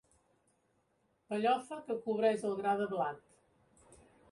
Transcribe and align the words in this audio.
Pellofa 1.33 1.79
que 1.91 1.99
cobreix 2.07 2.49
el 2.51 2.59
gra 2.63 2.75
de 2.83 2.91
blat. 2.97 3.23